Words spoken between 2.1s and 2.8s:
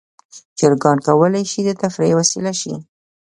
وسیله شي.